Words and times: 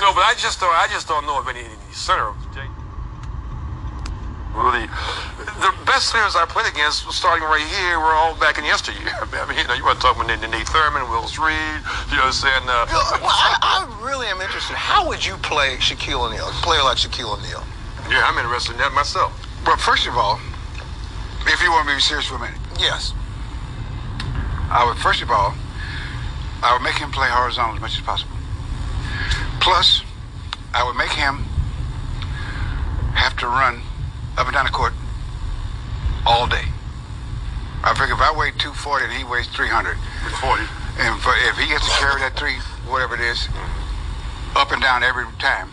No, 0.00 0.12
but 0.16 0.24
I 0.24 0.34
just 0.36 0.60
don't. 0.60 0.72
I 0.72 0.88
just 0.90 1.06
don't 1.06 1.26
know 1.26 1.38
of 1.38 1.48
any, 1.48 1.60
any 1.60 1.92
center. 1.92 2.32
Really, 4.50 4.82
the 5.62 5.70
best 5.86 6.10
players 6.10 6.34
I 6.34 6.42
played 6.42 6.66
against, 6.66 7.06
starting 7.14 7.46
right 7.46 7.62
here, 7.62 8.02
were 8.02 8.10
all 8.10 8.34
back 8.34 8.58
in 8.58 8.64
yesteryear. 8.64 9.14
I 9.22 9.46
mean, 9.46 9.56
you 9.56 9.66
know, 9.68 9.74
you 9.78 9.84
want 9.84 10.00
to 10.00 10.02
talk 10.02 10.16
about 10.18 10.26
Nate 10.26 10.66
Thurmond, 10.66 11.06
Willis 11.06 11.38
Reed. 11.38 11.54
You 12.10 12.18
know, 12.18 12.26
what 12.26 12.34
I'm 12.34 12.42
saying. 12.42 12.64
Uh, 12.66 12.82
well, 12.90 13.30
I, 13.30 13.54
I 13.62 14.02
really 14.02 14.26
am 14.26 14.40
interested. 14.40 14.74
How 14.74 15.06
would 15.06 15.24
you 15.24 15.36
play 15.46 15.78
Shaquille 15.78 16.26
O'Neal? 16.26 16.48
A 16.50 16.52
player 16.66 16.82
like 16.82 16.98
Shaquille 16.98 17.38
O'Neal? 17.38 17.62
Yeah, 18.10 18.26
I'm 18.26 18.36
interested 18.42 18.72
in 18.72 18.78
that 18.78 18.92
myself. 18.92 19.30
Well, 19.64 19.76
first 19.76 20.08
of 20.08 20.18
all, 20.18 20.40
if 21.46 21.62
you 21.62 21.70
want 21.70 21.86
to 21.88 21.94
be 21.94 22.00
serious 22.00 22.26
for 22.26 22.34
a 22.34 22.40
minute, 22.40 22.58
Yes. 22.80 23.12
I 24.72 24.84
would 24.86 24.96
first 24.98 25.20
of 25.20 25.30
all, 25.30 25.54
I 26.62 26.72
would 26.72 26.82
make 26.82 26.96
him 26.96 27.10
play 27.10 27.28
horizontal 27.28 27.74
as 27.76 27.80
much 27.80 27.94
as 27.98 28.02
possible. 28.02 28.39
Plus, 29.60 30.02
I 30.72 30.84
would 30.84 30.96
make 30.96 31.12
him 31.12 31.44
have 33.14 33.36
to 33.38 33.46
run 33.46 33.82
up 34.38 34.46
and 34.46 34.54
down 34.54 34.64
the 34.64 34.72
court 34.72 34.92
all 36.26 36.46
day. 36.46 36.64
I 37.82 37.94
figure 37.96 38.14
if 38.14 38.20
I 38.20 38.32
weigh 38.36 38.52
240 38.56 39.04
and 39.04 39.12
he 39.12 39.24
weighs 39.24 39.48
300, 39.48 39.96
40. 40.40 40.62
and 41.00 41.20
for, 41.20 41.32
if 41.48 41.56
he 41.56 41.68
gets 41.68 41.84
to 41.88 41.94
carry 41.96 42.20
that 42.20 42.36
three, 42.36 42.56
whatever 42.88 43.14
it 43.14 43.24
is, 43.24 43.48
up 44.56 44.72
and 44.72 44.80
down 44.82 45.02
every 45.02 45.24
time 45.40 45.72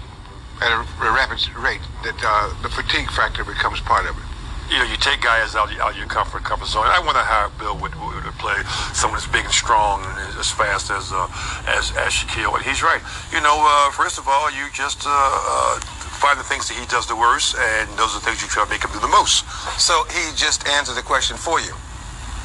at 0.62 0.72
a, 0.72 0.80
a 1.04 1.12
rapid 1.12 1.40
rate, 1.60 1.84
that 2.04 2.16
uh, 2.24 2.54
the 2.64 2.70
fatigue 2.70 3.12
factor 3.12 3.44
becomes 3.44 3.80
part 3.82 4.08
of 4.08 4.16
it. 4.16 4.24
you 4.72 4.80
know, 4.80 4.86
you 4.86 4.98
take 4.98 5.22
guys 5.22 5.56
out, 5.56 5.72
out 5.80 5.92
of 5.92 5.98
your 5.98 6.08
comfort 6.08 6.44
comfort 6.44 6.68
zone. 6.68 6.88
I 6.88 7.00
wonder 7.04 7.22
how 7.22 7.52
Bill 7.60 7.76
would, 7.76 7.96
would 7.96 8.17
play 8.38 8.58
someone 8.94 9.18
as 9.18 9.28
big 9.28 9.46
and 9.46 9.54
strong 9.54 10.06
and 10.06 10.38
as 10.40 10.50
fast 10.50 10.90
as 10.90 11.12
uh, 11.12 11.28
as 11.68 11.92
as 11.98 12.14
Shaquille. 12.14 12.56
And 12.56 12.64
he's 12.64 12.82
right. 12.82 13.02
You 13.32 13.42
know, 13.42 13.58
uh, 13.60 13.92
first 13.92 14.18
of 14.18 14.28
all, 14.28 14.50
you 14.52 14.70
just 14.74 15.06
uh, 15.06 15.12
uh, 15.12 15.80
find 16.22 16.40
the 16.40 16.48
things 16.48 16.68
that 16.70 16.78
he 16.78 16.86
does 16.88 17.06
the 17.06 17.16
worst, 17.16 17.56
and 17.58 17.90
those 17.98 18.16
are 18.16 18.20
the 18.20 18.26
things 18.26 18.42
you 18.42 18.48
try 18.48 18.64
to 18.64 18.70
make 18.70 18.84
him 18.84 18.92
do 18.94 19.00
the 19.00 19.12
most. 19.12 19.46
So 19.80 20.06
he 20.10 20.34
just 20.36 20.68
answered 20.68 20.96
the 20.96 21.06
question 21.06 21.38
for 21.38 21.60
you. 21.60 21.74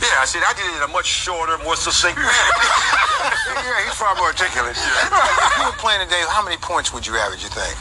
Yeah, 0.03 0.19
I 0.19 0.27
said 0.27 0.43
I 0.43 0.53
did 0.59 0.67
it 0.67 0.83
in 0.83 0.83
a 0.83 0.93
much 0.93 1.07
shorter, 1.07 1.57
more 1.63 1.77
succinct 1.77 2.19
manner. 2.19 2.29
yeah, 3.55 3.87
he's 3.87 3.95
far 3.95 4.19
more 4.19 4.35
articulate. 4.35 4.75
If 4.75 5.59
you 5.59 5.65
were 5.65 5.79
playing 5.79 6.03
today, 6.03 6.25
how 6.27 6.43
many 6.43 6.59
points 6.59 6.93
would 6.93 7.07
you 7.07 7.15
average, 7.17 7.45
you 7.45 7.53
think? 7.55 7.79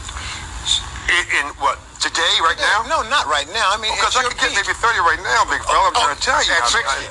in, 1.12 1.24
in 1.40 1.46
what 1.60 1.80
today, 2.02 2.34
right 2.42 2.58
now? 2.58 2.82
No, 2.90 3.06
not 3.08 3.30
right 3.30 3.46
now. 3.54 3.70
I 3.70 3.78
mean, 3.78 3.94
Because 3.94 4.18
I 4.18 4.26
could 4.26 4.36
get 4.42 4.52
maybe 4.58 4.74
30 4.74 5.00
right 5.06 5.22
now, 5.22 5.46
big 5.46 5.62
fella. 5.64 5.94
I'm 5.94 5.96
Oh, 5.96 6.02
trying 6.02 6.18
to 6.18 6.24
tell 6.26 6.42
you. 6.42 6.52
at 6.52 6.66
I- 6.66 6.74
60. 6.82 6.82
I- 6.82 7.06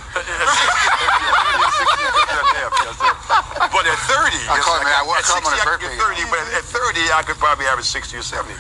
60, 1.79 3.71
But 3.71 3.87
at 3.87 3.99
30, 4.11 4.35
I 4.51 4.59
call 4.61 4.77
him- 4.83 4.87
I 4.91 4.99
at 4.99 5.25
call 5.25 5.39
him 5.39 5.47
60, 5.47 5.47
on 5.47 5.55
a 5.55 5.63
I 5.63 5.65
could 5.65 5.81
birthday. 5.81 5.97
get 5.97 6.03
30, 6.03 6.25
but 6.27 6.39
at 6.59 6.65
30, 6.67 7.13
I 7.15 7.23
could 7.23 7.39
probably 7.39 7.67
average 7.71 7.87
60 7.87 8.17
or 8.19 8.23
70. 8.27 8.53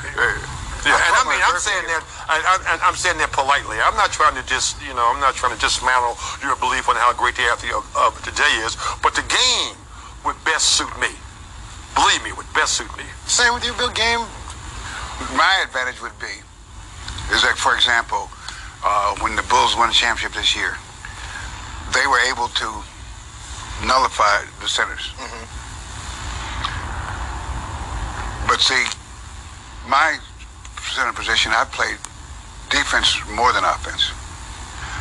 Yeah, 0.86 0.96
and 0.96 1.12
I 1.12 1.24
mean, 1.28 1.42
I'm 1.44 1.58
saying 1.60 1.84
that, 1.92 2.00
I, 2.24 2.40
I, 2.40 2.88
I'm 2.88 2.96
saying 2.96 3.18
that 3.18 3.32
politely. 3.36 3.76
I'm 3.84 3.96
not 4.00 4.12
trying 4.16 4.32
to 4.40 4.42
just, 4.48 4.80
you 4.80 4.94
know, 4.94 5.04
I'm 5.12 5.20
not 5.20 5.34
trying 5.36 5.52
to 5.52 5.60
dismantle 5.60 6.16
your 6.40 6.56
belief 6.56 6.88
on 6.88 6.96
how 6.96 7.12
great 7.12 7.36
the 7.36 7.42
athlete 7.52 7.74
of, 7.76 7.84
of 8.00 8.16
today 8.24 8.48
is, 8.64 8.78
but 9.02 9.12
the 9.14 9.20
game 9.28 9.76
would 10.24 10.40
best 10.44 10.78
suit 10.80 10.88
me. 10.98 11.12
Believe 11.94 12.22
me, 12.24 12.32
would 12.32 12.48
best 12.54 12.74
suit 12.80 12.88
me. 12.96 13.04
Same 13.26 13.52
with 13.52 13.64
you, 13.66 13.74
Bill. 13.74 13.90
Game. 13.92 14.24
My 15.36 15.62
advantage 15.64 16.00
would 16.02 16.18
be, 16.18 16.32
is 17.32 17.44
like, 17.44 17.56
for 17.56 17.74
example, 17.74 18.28
uh, 18.84 19.16
when 19.20 19.36
the 19.36 19.42
Bulls 19.52 19.76
won 19.76 19.88
the 19.88 19.94
championship 19.94 20.36
this 20.36 20.56
year, 20.56 20.76
they 21.92 22.06
were 22.06 22.20
able 22.30 22.48
to 22.48 22.68
nullify 23.84 24.44
the 24.60 24.68
centers. 24.68 25.12
But 28.50 28.60
see, 28.60 28.84
my 29.86 30.18
center 30.82 31.12
position, 31.12 31.52
I 31.54 31.64
played 31.70 31.98
defense 32.70 33.14
more 33.30 33.52
than 33.52 33.62
offense. 33.62 34.10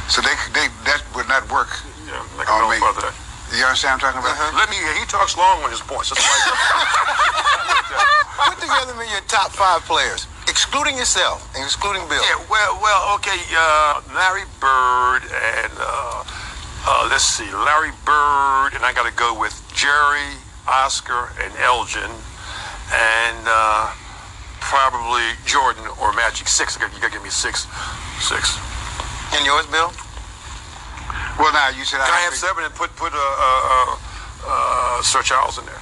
So 0.09 0.21
they, 0.21 0.33
they 0.53 0.67
that 0.85 1.01
would 1.15 1.27
not 1.27 1.49
work. 1.51 1.69
Yeah, 2.05 2.21
like 2.37 2.49
On 2.49 2.69
me. 2.69 2.77
You 3.57 3.65
understand 3.65 4.01
what 4.01 4.13
I'm 4.13 4.21
talking 4.21 4.21
about? 4.21 4.53
Let 4.53 4.69
me. 4.69 4.77
He 4.99 5.05
talks 5.05 5.37
long 5.37 5.63
on 5.63 5.71
his 5.71 5.81
points. 5.81 6.09
That's 6.09 6.21
why. 6.21 7.45
Put 8.49 8.59
together 8.59 8.93
me 8.95 9.05
your 9.11 9.21
top 9.27 9.51
five 9.51 9.81
players, 9.83 10.27
excluding 10.47 10.95
yourself 10.97 11.43
and 11.55 11.63
excluding 11.63 12.01
Bill. 12.07 12.21
Yeah, 12.23 12.39
well, 12.49 12.79
well, 12.81 13.15
okay. 13.15 13.37
Uh, 13.51 14.01
Larry 14.15 14.47
Bird 14.59 15.21
and 15.29 15.71
uh, 15.77 16.23
uh, 16.87 17.07
let's 17.11 17.25
see, 17.25 17.49
Larry 17.51 17.91
Bird, 18.05 18.73
and 18.73 18.83
I 18.85 18.93
got 18.95 19.05
to 19.05 19.13
go 19.15 19.37
with 19.37 19.53
Jerry, 19.75 20.33
Oscar, 20.67 21.29
and 21.43 21.51
Elgin, 21.59 22.09
and 22.91 23.43
uh, 23.45 23.91
probably 24.61 25.35
Jordan 25.45 25.83
or 26.01 26.13
Magic. 26.13 26.47
Six. 26.47 26.75
You 26.79 26.87
got 26.87 26.93
to 27.03 27.11
give 27.11 27.23
me 27.23 27.29
six. 27.29 27.67
Six. 28.23 28.57
And 29.35 29.45
yours, 29.45 29.65
Bill? 29.67 29.91
Well, 31.37 31.53
now 31.53 31.69
you 31.69 31.83
said 31.85 31.99
Can 31.99 32.07
I 32.09 32.23
have 32.23 32.31
have 32.31 32.33
to- 32.33 32.39
seven 32.39 32.63
and 32.63 32.73
put 32.73 32.95
put 32.95 33.13
uh, 33.13 33.17
uh, 33.19 33.97
uh, 34.47 35.01
Sir 35.03 35.21
Charles 35.21 35.57
in 35.59 35.65
there? 35.65 35.79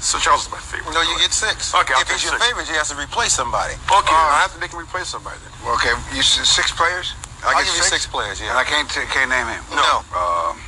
Sir 0.00 0.18
Charles 0.20 0.46
is 0.46 0.52
my 0.52 0.58
favorite. 0.58 0.94
No, 0.94 1.02
you 1.02 1.18
get 1.18 1.32
six. 1.32 1.74
Okay, 1.74 1.92
I'll 1.94 2.02
if 2.02 2.08
he's 2.10 2.22
your 2.22 2.32
six. 2.38 2.46
favorite, 2.46 2.68
he 2.68 2.74
has 2.74 2.88
to 2.90 2.96
replace 2.96 3.32
somebody. 3.34 3.74
Okay, 3.74 4.14
Uh, 4.14 4.34
I 4.34 4.38
have 4.42 4.54
to 4.54 4.60
make 4.60 4.70
him 4.72 4.78
replace 4.78 5.08
somebody 5.08 5.36
then. 5.42 5.52
Okay, 5.74 5.90
you 6.14 6.22
said 6.22 6.46
six 6.46 6.70
players. 6.70 7.14
I 7.42 7.50
I'll 7.50 7.54
get 7.58 7.66
give 7.66 7.76
you 7.76 7.82
six 7.82 8.06
players, 8.06 8.40
yeah. 8.40 8.50
And 8.50 8.58
I 8.58 8.64
can't 8.64 8.88
t- 8.88 9.02
can't 9.10 9.30
name 9.30 9.46
him. 9.46 9.62
No. 9.74 10.02
Um, 10.14 10.58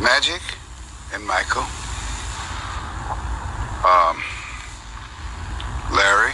Magic 0.00 0.40
and 1.12 1.24
Michael. 1.26 1.64
Um, 3.84 4.16
Larry. 5.92 6.32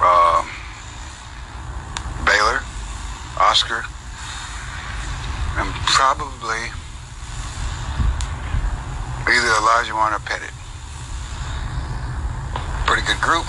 Um, 0.00 0.48
Baylor. 2.24 2.60
Oscar. 3.38 3.84
And 5.60 5.72
probably 5.92 6.72
either 9.66 9.90
Elijah 9.90 9.94
Warren 9.94 10.14
or 10.14 10.18
Pettit. 10.20 10.52
Pretty 12.86 13.02
good 13.02 13.20
group. 13.20 13.44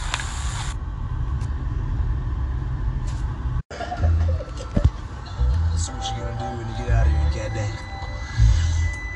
See 5.77 5.93
what 5.93 6.01
you 6.09 6.17
gonna 6.17 6.33
do 6.41 6.47
when 6.57 6.65
you 6.67 6.75
get 6.81 6.89
out 6.89 7.05
of 7.05 7.13
here, 7.13 7.29
cat 7.33 7.53
day. 7.53 7.69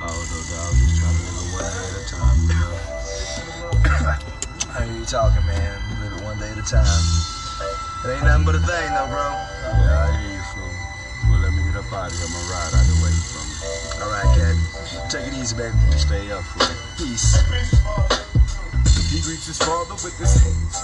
Oh, 0.03 0.13
no 0.13 0.37
dog, 0.45 0.73
just 0.77 0.97
trying 1.01 1.17
to 1.17 1.23
live 1.25 1.49
one 1.53 1.65
day 1.65 1.89
at 1.89 1.97
a 1.97 2.05
time, 2.05 2.37
you 2.41 2.53
know. 2.53 2.73
I 4.77 4.85
hear 4.85 4.97
you 4.99 5.05
talking, 5.05 5.45
man. 5.45 5.81
Live 6.01 6.13
it 6.13 6.23
one 6.23 6.37
day 6.39 6.51
at 6.51 6.57
a 6.57 6.61
time. 6.61 7.01
It 8.05 8.09
ain't 8.13 8.25
nothing 8.25 8.45
but 8.45 8.55
a 8.55 8.59
thing, 8.59 8.93
though, 8.93 9.09
bro. 9.09 9.21
Yeah, 9.21 10.05
I 10.05 10.21
hear 10.21 10.37
you, 10.37 10.43
fool. 10.53 10.69
Well, 11.29 11.39
let 11.41 11.53
me 11.53 11.61
get 11.65 11.77
up 11.81 11.93
out 11.93 12.09
of 12.09 12.17
here. 12.17 12.25
I'm 12.25 12.33
gonna 12.33 12.49
ride 12.49 12.73
out 12.73 12.85
the 12.85 12.97
way 13.03 13.09
from 13.09 13.25
you. 13.25 13.30
All 14.01 14.09
right, 14.09 14.25
cat. 14.33 14.57
Take 15.11 15.27
it 15.29 15.37
easy, 15.37 15.55
baby. 15.55 15.77
Stay 15.93 16.31
up. 16.31 16.41
Peace. 16.97 17.37
He 19.13 19.21
greets 19.21 19.45
his 19.45 19.59
father 19.61 19.93
with 20.01 20.17
his 20.17 20.33
hands. 20.41 20.77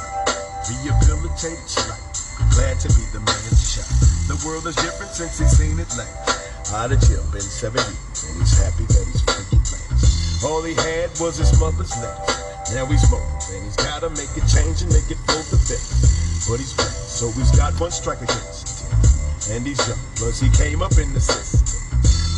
Rehabilitated 0.69 1.65
life. 1.89 2.05
Glad 2.53 2.77
to 2.85 2.89
be 2.93 3.01
the 3.09 3.21
man's 3.25 3.65
child. 3.73 3.89
The 4.29 4.37
world 4.45 4.67
is 4.67 4.75
different 4.75 5.09
since 5.09 5.39
he's 5.39 5.57
seen 5.57 5.79
it 5.79 5.89
last. 5.97 6.73
Out 6.75 6.91
of 6.91 6.99
jail, 7.07 7.23
been 7.31 7.41
seven 7.41 7.81
years, 7.81 8.29
and 8.29 8.37
he's 8.37 8.53
happy 8.61 8.85
that 8.85 9.05
he's 9.09 9.23
at 9.25 9.57
last. 9.57 10.43
All 10.45 10.61
he 10.61 10.75
had 10.75 11.09
was 11.17 11.37
his 11.41 11.57
mother's 11.59 11.95
last. 11.97 12.75
Now 12.75 12.85
he's 12.85 13.09
mobile, 13.09 13.25
and 13.55 13.63
he's 13.63 13.79
gotta 13.79 14.11
make 14.11 14.29
a 14.37 14.43
change 14.45 14.83
and 14.83 14.91
make 14.91 15.09
it 15.09 15.17
for 15.25 15.39
the 15.49 15.57
better. 15.65 15.97
But 16.45 16.59
he's 16.59 16.75
black, 16.75 16.93
so 16.93 17.31
he's 17.31 17.49
got 17.55 17.73
one 17.79 17.89
strike 17.89 18.21
against 18.21 18.85
him. 18.85 19.55
And 19.55 19.65
he's 19.65 19.81
young, 19.87 19.97
plus 20.19 20.43
he 20.43 20.51
came 20.51 20.83
up 20.83 20.93
in 20.99 21.13
the 21.15 21.23
system. 21.23 21.86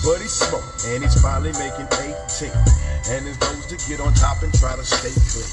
But 0.03 0.23
he's 0.23 0.31
smart, 0.31 0.63
and 0.87 1.03
he's 1.03 1.19
finally 1.19 1.51
making 1.59 1.87
18. 1.91 2.51
And 3.11 3.27
his 3.27 3.35
goals 3.37 3.67
to 3.67 3.77
get 3.89 3.99
on 3.99 4.13
top 4.15 4.43
and 4.43 4.53
try 4.55 4.75
to 4.75 4.85
stay 4.85 5.11
clean. 5.11 5.51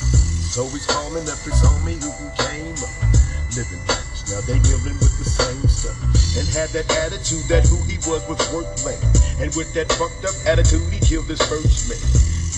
So 0.55 0.65
he's 0.71 0.87
calling 0.87 1.27
up 1.27 1.41
his 1.43 1.59
homie 1.59 1.99
who 1.99 2.13
came 2.39 2.79
up, 2.79 2.95
living 3.59 3.83
lives. 3.91 4.23
Now 4.31 4.41
they 4.47 4.59
dealing 4.63 4.99
with 5.03 5.15
the 5.19 5.27
same 5.27 5.67
stuff. 5.67 5.99
And 6.39 6.47
had 6.55 6.71
that 6.79 6.87
attitude 7.07 7.43
that 7.51 7.67
who 7.67 7.79
he 7.91 7.99
was 8.07 8.23
was 8.31 8.39
worth 8.55 8.71
playing. 8.81 9.03
And 9.43 9.51
with 9.59 9.75
that 9.75 9.91
fucked 9.99 10.23
up 10.23 10.37
attitude, 10.47 10.87
he 10.95 11.03
killed 11.03 11.27
his 11.27 11.43
first 11.43 11.91
man. 11.91 11.99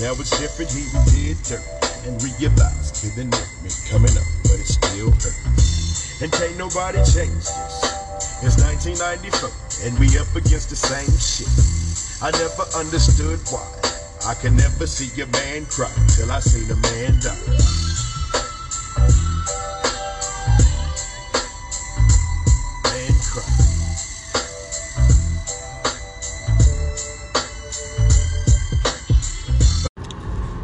Now 0.00 0.12
it's 0.20 0.32
different, 0.36 0.68
he 0.70 0.84
who 0.92 1.00
did 1.08 1.40
dirt. 1.44 1.64
And 2.04 2.20
realized 2.20 3.00
killing 3.00 3.32
meant 3.32 3.80
coming 3.88 4.12
up, 4.12 4.28
but 4.44 4.60
it 4.60 4.68
still 4.68 5.10
hurt. 5.18 5.40
And 6.20 6.30
can't 6.32 6.56
nobody 6.60 7.00
change 7.08 7.48
this. 7.48 7.74
It's 8.40 8.54
1994, 8.62 9.50
and 9.86 9.98
we 9.98 10.06
up 10.18 10.30
against 10.36 10.70
the 10.70 10.76
same 10.76 11.10
shit. 11.18 11.77
I 12.20 12.32
never 12.32 12.64
understood 12.74 13.38
why. 13.50 13.64
I 14.26 14.34
can 14.34 14.56
never 14.56 14.88
see 14.88 15.22
a 15.22 15.26
man 15.26 15.66
cry 15.66 15.92
till 16.16 16.32
I 16.32 16.40
seen 16.40 16.68
a 16.68 16.74
man 16.74 17.14
die. 17.22 17.58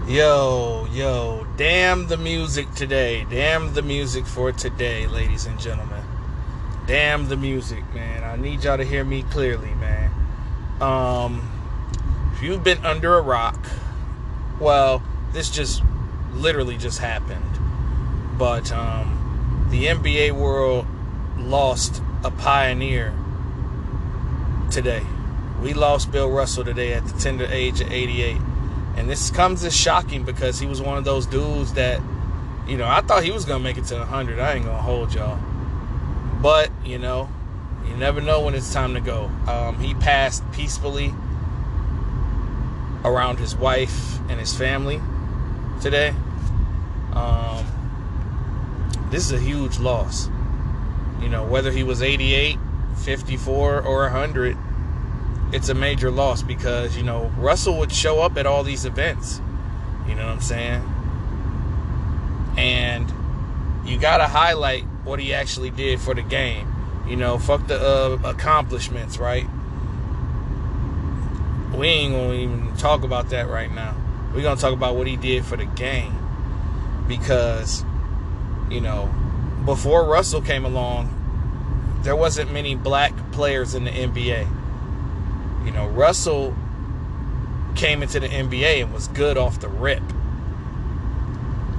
Yo, 0.08 0.88
yo, 0.92 1.46
damn 1.56 2.08
the 2.08 2.16
music 2.16 2.70
today. 2.74 3.24
Damn 3.30 3.72
the 3.74 3.82
music 3.82 4.26
for 4.26 4.50
today, 4.50 5.06
ladies 5.06 5.46
and 5.46 5.58
gentlemen. 5.60 6.04
Damn 6.88 7.28
the 7.28 7.36
music, 7.36 7.84
man. 7.94 8.24
I 8.24 8.34
need 8.34 8.64
y'all 8.64 8.76
to 8.76 8.84
hear 8.84 9.04
me 9.04 9.22
clearly, 9.22 9.72
man. 9.76 9.93
Um, 10.80 11.50
if 12.34 12.42
you've 12.42 12.64
been 12.64 12.84
under 12.84 13.16
a 13.16 13.22
rock, 13.22 13.58
well, 14.60 15.02
this 15.32 15.50
just 15.50 15.82
literally 16.32 16.76
just 16.76 16.98
happened. 16.98 17.44
But 18.38 18.72
um, 18.72 19.68
the 19.70 19.86
NBA 19.86 20.32
world 20.32 20.86
lost 21.36 22.02
a 22.24 22.30
pioneer 22.30 23.14
today. 24.70 25.02
We 25.62 25.72
lost 25.72 26.10
Bill 26.10 26.30
Russell 26.30 26.64
today 26.64 26.92
at 26.92 27.06
the 27.06 27.18
tender 27.18 27.46
age 27.46 27.80
of 27.80 27.90
88. 27.90 28.36
And 28.96 29.08
this 29.08 29.30
comes 29.30 29.64
as 29.64 29.76
shocking 29.76 30.24
because 30.24 30.58
he 30.58 30.66
was 30.66 30.80
one 30.80 30.98
of 30.98 31.04
those 31.04 31.26
dudes 31.26 31.74
that, 31.74 32.00
you 32.66 32.76
know, 32.76 32.86
I 32.86 33.00
thought 33.00 33.24
he 33.24 33.30
was 33.30 33.44
going 33.44 33.60
to 33.60 33.64
make 33.64 33.78
it 33.78 33.84
to 33.86 33.98
100. 33.98 34.38
I 34.38 34.54
ain't 34.54 34.64
going 34.64 34.76
to 34.76 34.82
hold 34.82 35.14
y'all. 35.14 35.38
But, 36.40 36.70
you 36.84 36.98
know, 36.98 37.28
you 37.88 37.96
never 37.96 38.20
know 38.20 38.40
when 38.40 38.54
it's 38.54 38.72
time 38.72 38.94
to 38.94 39.00
go. 39.00 39.30
Um, 39.46 39.78
he 39.78 39.94
passed 39.94 40.42
peacefully 40.52 41.12
around 43.04 43.38
his 43.38 43.54
wife 43.54 44.18
and 44.28 44.40
his 44.40 44.54
family 44.54 45.00
today. 45.80 46.14
Um, 47.12 47.64
this 49.10 49.26
is 49.26 49.32
a 49.32 49.40
huge 49.40 49.78
loss. 49.78 50.28
You 51.20 51.28
know, 51.28 51.44
whether 51.44 51.70
he 51.70 51.82
was 51.82 52.02
88, 52.02 52.58
54, 52.96 53.82
or 53.82 54.02
100 54.02 54.56
it's 55.54 55.68
a 55.68 55.74
major 55.74 56.10
loss 56.10 56.42
because, 56.42 56.96
you 56.96 57.04
know, 57.04 57.30
Russell 57.38 57.78
would 57.78 57.92
show 57.92 58.20
up 58.20 58.36
at 58.36 58.44
all 58.44 58.64
these 58.64 58.84
events. 58.84 59.40
You 60.08 60.16
know 60.16 60.26
what 60.26 60.32
I'm 60.32 60.40
saying? 60.40 60.82
And 62.56 63.12
you 63.86 63.96
got 63.96 64.18
to 64.18 64.24
highlight 64.24 64.82
what 65.04 65.20
he 65.20 65.32
actually 65.32 65.70
did 65.70 66.00
for 66.00 66.12
the 66.12 66.22
game. 66.22 66.73
You 67.06 67.16
know, 67.16 67.38
fuck 67.38 67.66
the 67.66 67.80
uh, 67.80 68.18
accomplishments, 68.24 69.18
right? 69.18 69.46
We 71.74 71.88
ain't 71.88 72.14
to 72.14 72.32
even 72.32 72.76
talk 72.76 73.02
about 73.02 73.30
that 73.30 73.48
right 73.48 73.70
now. 73.72 73.96
We're 74.34 74.42
to 74.56 74.60
talk 74.60 74.72
about 74.72 74.96
what 74.96 75.06
he 75.06 75.16
did 75.16 75.44
for 75.44 75.56
the 75.56 75.66
game. 75.66 76.16
Because, 77.06 77.84
you 78.70 78.80
know, 78.80 79.12
before 79.64 80.04
Russell 80.04 80.40
came 80.40 80.64
along, 80.64 81.10
there 82.02 82.16
wasn't 82.16 82.52
many 82.52 82.74
black 82.74 83.12
players 83.32 83.74
in 83.74 83.84
the 83.84 83.90
NBA. 83.90 84.46
You 85.64 85.70
know, 85.70 85.88
Russell 85.88 86.54
came 87.74 88.02
into 88.02 88.20
the 88.20 88.28
NBA 88.28 88.82
and 88.82 88.92
was 88.92 89.08
good 89.08 89.36
off 89.36 89.60
the 89.60 89.68
rip. 89.68 90.02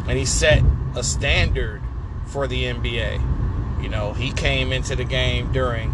And 0.08 0.18
he 0.18 0.26
set 0.26 0.64
a 0.96 1.04
standard 1.04 1.82
for 2.26 2.48
the 2.48 2.64
NBA. 2.64 3.35
You 3.86 3.92
know, 3.92 4.14
he 4.14 4.32
came 4.32 4.74
into 4.74 4.96
the 4.96 5.04
game 5.04 5.52
during 5.52 5.94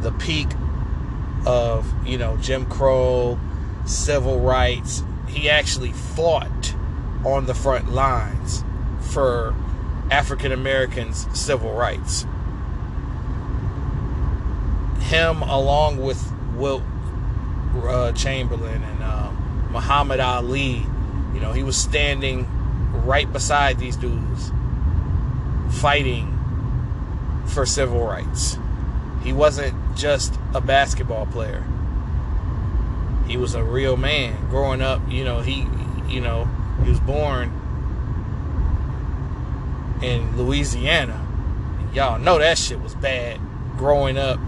the 0.00 0.10
peak 0.10 0.48
of, 1.44 1.86
you 2.06 2.16
know, 2.16 2.38
Jim 2.38 2.64
Crow, 2.64 3.38
civil 3.84 4.40
rights. 4.40 5.04
He 5.28 5.50
actually 5.50 5.92
fought 5.92 6.74
on 7.26 7.44
the 7.44 7.52
front 7.52 7.92
lines 7.92 8.64
for 9.12 9.54
African 10.10 10.50
Americans' 10.50 11.26
civil 11.38 11.74
rights. 11.74 12.22
Him, 15.00 15.42
along 15.42 15.98
with 15.98 16.32
Wilt 16.54 16.84
uh, 17.86 18.12
Chamberlain 18.12 18.82
and 18.82 19.02
uh, 19.02 19.30
Muhammad 19.72 20.20
Ali. 20.20 20.86
You 21.34 21.40
know, 21.40 21.52
he 21.52 21.62
was 21.62 21.76
standing 21.76 22.48
right 23.04 23.30
beside 23.30 23.78
these 23.78 23.96
dudes, 23.96 24.50
fighting 25.82 26.35
for 27.46 27.66
civil 27.66 28.04
rights. 28.06 28.58
He 29.22 29.32
wasn't 29.32 29.96
just 29.96 30.38
a 30.54 30.60
basketball 30.60 31.26
player. 31.26 31.64
He 33.26 33.36
was 33.36 33.54
a 33.54 33.64
real 33.64 33.96
man. 33.96 34.48
Growing 34.48 34.80
up, 34.80 35.00
you 35.10 35.24
know, 35.24 35.40
he, 35.40 35.66
you 36.08 36.20
know, 36.20 36.48
he 36.82 36.90
was 36.90 37.00
born 37.00 37.50
in 40.02 40.36
Louisiana. 40.36 41.24
Y'all 41.92 42.18
know 42.18 42.38
that 42.38 42.58
shit 42.58 42.80
was 42.80 42.94
bad 42.94 43.40
growing 43.76 44.16
up 44.18 44.38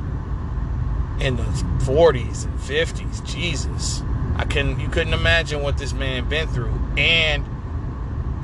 in 1.21 1.37
the 1.37 1.43
40s 1.85 2.45
and 2.45 2.59
50s. 2.59 3.25
Jesus. 3.25 4.03
I 4.37 4.45
couldn't 4.45 4.79
you 4.79 4.89
couldn't 4.89 5.15
imagine 5.15 5.63
what 5.63 5.79
this 5.79 5.93
man 5.93 6.29
been 6.29 6.47
through 6.49 6.73
and 6.97 7.45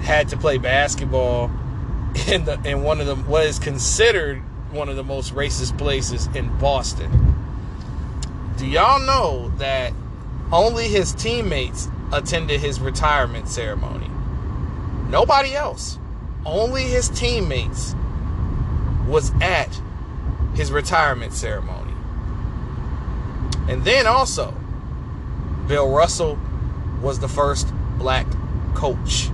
had 0.01 0.29
to 0.31 0.37
play 0.37 0.59
basketball 0.59 1.51
in 2.29 2.45
the 2.45 2.61
in 2.65 2.83
one 2.83 3.01
of 3.01 3.07
the 3.07 3.17
what 3.17 3.45
is 3.45 3.59
considered 3.59 4.39
one 4.71 4.89
of 4.89 4.97
the 4.97 5.05
most 5.05 5.35
racist 5.35 5.77
places 5.79 6.29
in 6.35 6.57
Boston. 6.59 7.35
Do 8.57 8.67
y'all 8.67 9.01
know 9.01 9.53
that 9.59 9.93
only 10.53 10.89
his 10.89 11.13
teammates 11.13 11.89
attended 12.13 12.61
his 12.61 12.81
retirement 12.81 13.49
ceremony? 13.49 14.11
Nobody 15.09 15.55
else. 15.55 15.99
Only 16.47 16.83
his 16.85 17.09
teammates 17.09 17.95
was 19.07 19.33
at 19.41 19.81
his 20.55 20.71
retirement 20.71 21.33
ceremony. 21.33 21.93
And 23.69 23.85
then 23.85 24.07
also, 24.07 24.55
Bill 25.67 25.91
Russell 25.91 26.39
was 27.01 27.19
the 27.19 27.29
first 27.29 27.73
black 27.99 28.27
coach. 28.75 29.31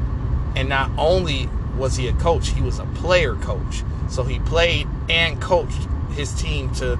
And 0.57 0.69
not 0.69 0.91
only 0.97 1.49
was 1.81 1.97
he 1.97 2.07
a 2.07 2.13
coach, 2.13 2.51
he 2.51 2.61
was 2.61 2.79
a 2.79 2.85
player 2.85 3.35
coach. 3.37 3.83
So 4.09 4.23
he 4.23 4.39
played 4.41 4.87
and 5.09 5.41
coached 5.41 5.89
his 6.13 6.33
team 6.35 6.73
to 6.75 6.99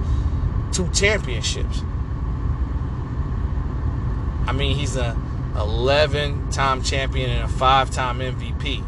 two 0.73 0.89
championships. 0.89 1.83
I 4.47 4.53
mean, 4.53 4.75
he's 4.75 4.97
a 4.97 5.15
11 5.55 6.49
time 6.51 6.81
champion 6.81 7.29
and 7.29 7.43
a 7.43 7.47
five 7.47 7.91
time 7.91 8.19
MVP. 8.19 8.83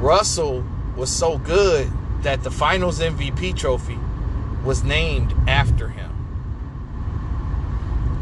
Russell 0.00 0.64
was 0.96 1.10
so 1.10 1.38
good 1.38 1.90
that 2.22 2.42
the 2.42 2.50
finals 2.50 3.00
MVP 3.00 3.56
trophy 3.56 3.98
was 4.64 4.82
named 4.82 5.34
after 5.46 5.88
him. 5.88 6.12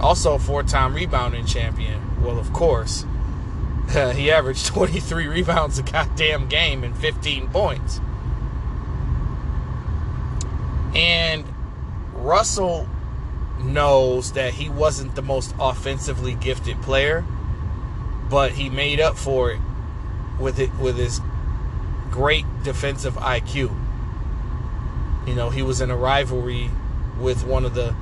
Also, 0.01 0.37
four 0.39 0.63
time 0.63 0.95
rebounding 0.95 1.47
champion. 1.47 2.23
Well, 2.23 2.39
of 2.39 2.53
course, 2.53 3.07
he 4.15 4.31
averaged 4.31 4.67
23 4.67 5.29
rebounds 5.29 5.79
a 5.79 5.83
goddamn 5.83 6.49
game 6.49 6.83
and 6.83 6.97
15 6.97 7.49
points. 7.51 8.01
And 10.95 11.45
Russell 12.13 12.89
knows 13.63 14.33
that 14.33 14.55
he 14.55 14.69
wasn't 14.69 15.15
the 15.15 15.23
most 15.23 15.55
offensively 15.61 16.35
gifted 16.35 16.81
player, 16.83 17.25
but 18.29 18.53
he 18.53 18.69
made 18.69 19.01
up 19.01 19.17
for 19.17 19.53
it 19.53 19.61
with 20.41 20.59
it 20.59 20.75
with 20.77 20.97
his 20.97 21.21
great 22.11 22.45
defensive 22.65 23.15
IQ. 23.15 23.73
You 25.27 25.35
know, 25.35 25.51
he 25.51 25.63
was 25.63 25.81
in 25.81 25.91
a 25.91 25.97
rivalry 25.97 26.71
with 27.19 27.45
one 27.45 27.65
of 27.65 27.75
the 27.75 27.95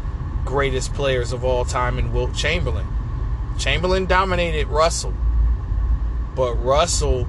greatest 0.44 0.94
players 0.94 1.32
of 1.32 1.44
all 1.44 1.64
time 1.64 1.98
in 1.98 2.12
Wilt 2.12 2.34
Chamberlain. 2.34 2.86
Chamberlain 3.58 4.06
dominated 4.06 4.68
Russell, 4.68 5.14
but 6.34 6.54
Russell 6.54 7.26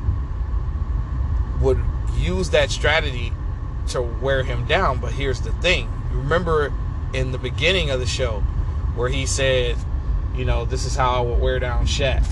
would 1.62 1.79
use 2.17 2.50
that 2.51 2.72
strategy 2.72 3.33
to 3.89 4.01
wear 4.01 4.43
him 4.43 4.65
down. 4.65 5.00
But 5.00 5.13
here's 5.13 5.41
the 5.41 5.51
thing 5.53 5.89
remember 6.12 6.72
in 7.13 7.31
the 7.31 7.38
beginning 7.38 7.89
of 7.89 8.00
the 8.00 8.05
show 8.05 8.41
where 8.95 9.10
he 9.10 9.25
said, 9.25 9.75
you 10.36 10.45
know, 10.45 10.65
this 10.65 10.86
is 10.86 10.95
how 10.95 11.12
I 11.12 11.22
would 11.22 11.39
wear 11.39 11.60
down 11.60 11.86
Shaq. 11.86 12.25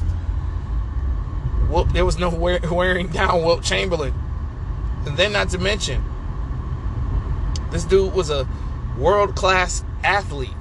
Well, 1.70 1.86
there 1.86 2.06
was 2.06 2.18
no 2.18 2.30
wear, 2.36 2.60
wearing 2.70 3.08
down 3.08 3.44
Wilt 3.44 3.64
Chamberlain. 3.64 4.14
And 5.06 5.18
then, 5.18 5.32
not 5.32 5.50
to 5.50 5.58
mention, 5.58 6.04
this 7.72 7.86
dude 7.86 8.14
was 8.14 8.30
a 8.30 8.48
world 8.98 9.36
class 9.36 9.84
athlete. 10.04 10.52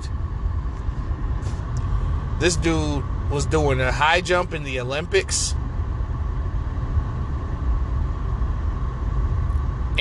This 2.39 2.57
dude 2.57 3.05
was 3.31 3.45
doing 3.45 3.81
a 3.81 3.93
high 3.93 4.23
jump 4.23 4.55
in 4.55 4.65
the 4.65 4.81
Olympics. 4.81 5.55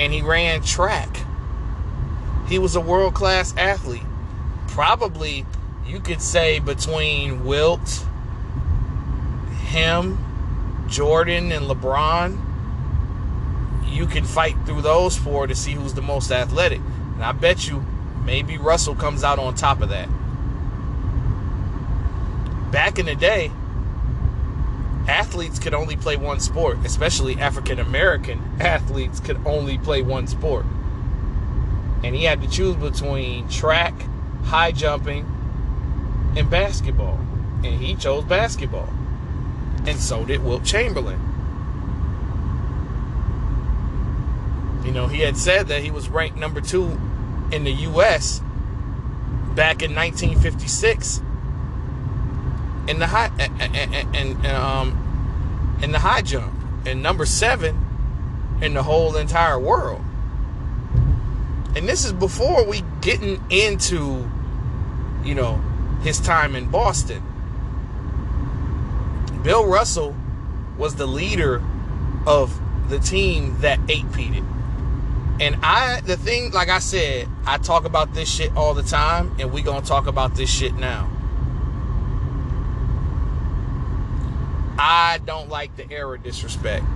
And 0.00 0.12
he 0.12 0.22
ran 0.22 0.62
track. 0.62 1.16
He 2.48 2.58
was 2.58 2.74
a 2.74 2.80
world 2.80 3.14
class 3.14 3.54
athlete. 3.56 4.02
Probably, 4.66 5.46
you 5.86 6.00
could 6.00 6.20
say, 6.20 6.58
between 6.58 7.44
Wilt, 7.44 8.04
him, 9.66 10.18
Jordan, 10.88 11.52
and 11.52 11.66
LeBron, 11.66 12.36
you 13.86 14.06
can 14.06 14.24
fight 14.24 14.56
through 14.66 14.82
those 14.82 15.16
four 15.16 15.46
to 15.46 15.54
see 15.54 15.72
who's 15.72 15.94
the 15.94 16.02
most 16.02 16.32
athletic. 16.32 16.80
And 17.14 17.22
I 17.22 17.30
bet 17.30 17.68
you 17.68 17.84
maybe 18.24 18.58
Russell 18.58 18.96
comes 18.96 19.22
out 19.22 19.38
on 19.38 19.54
top 19.54 19.80
of 19.80 19.90
that 19.90 20.08
back 22.70 22.98
in 22.98 23.06
the 23.06 23.14
day, 23.14 23.50
athletes 25.08 25.58
could 25.58 25.74
only 25.74 25.96
play 25.96 26.16
one 26.16 26.40
sport, 26.40 26.78
especially 26.84 27.38
African 27.38 27.78
American 27.78 28.40
athletes 28.60 29.20
could 29.20 29.40
only 29.46 29.78
play 29.78 30.02
one 30.02 30.26
sport. 30.26 30.66
And 32.02 32.14
he 32.14 32.24
had 32.24 32.40
to 32.42 32.48
choose 32.48 32.76
between 32.76 33.48
track, 33.48 33.94
high 34.44 34.72
jumping, 34.72 35.26
and 36.36 36.48
basketball. 36.48 37.18
And 37.62 37.80
he 37.80 37.94
chose 37.94 38.24
basketball. 38.24 38.88
And 39.86 39.98
so 39.98 40.24
did 40.24 40.42
Wilt 40.42 40.64
Chamberlain. 40.64 41.20
You 44.84 44.92
know, 44.92 45.06
he 45.06 45.20
had 45.20 45.36
said 45.36 45.68
that 45.68 45.82
he 45.82 45.90
was 45.90 46.08
ranked 46.08 46.38
number 46.38 46.60
two 46.60 46.98
in 47.52 47.64
the 47.64 47.72
U.S. 47.72 48.40
back 49.54 49.82
in 49.82 49.94
1956 49.94 51.20
in 52.88 52.98
the 52.98 53.06
high 53.06 53.30
and, 53.38 54.16
and, 54.16 54.46
um 54.46 55.78
in 55.82 55.92
the 55.92 55.98
high 55.98 56.22
jump 56.22 56.52
and 56.86 57.02
number 57.02 57.24
seven 57.24 57.86
in 58.60 58.74
the 58.74 58.82
whole 58.82 59.16
entire 59.16 59.58
world. 59.58 60.02
And 61.74 61.88
this 61.88 62.04
is 62.04 62.12
before 62.12 62.64
we 62.66 62.82
getting 63.00 63.42
into, 63.48 64.28
you 65.24 65.34
know, 65.34 65.62
his 66.02 66.18
time 66.18 66.56
in 66.56 66.70
Boston. 66.70 67.22
Bill 69.42 69.66
Russell 69.66 70.14
was 70.76 70.96
the 70.96 71.06
leader 71.06 71.62
of 72.26 72.60
the 72.90 72.98
team 72.98 73.56
that 73.60 73.78
eight-peated. 73.88 74.44
And 75.40 75.56
I, 75.62 76.00
the 76.00 76.18
thing, 76.18 76.50
like 76.50 76.68
I 76.68 76.80
said, 76.80 77.28
I 77.46 77.56
talk 77.56 77.84
about 77.84 78.12
this 78.12 78.30
shit 78.30 78.54
all 78.54 78.74
the 78.74 78.82
time, 78.82 79.34
and 79.38 79.52
we 79.52 79.62
gonna 79.62 79.80
talk 79.80 80.06
about 80.06 80.34
this 80.34 80.50
shit 80.50 80.74
now. 80.74 81.08
I 84.82 85.18
don't 85.26 85.50
like 85.50 85.76
the 85.76 85.90
era 85.92 86.18
disrespect. 86.18 86.86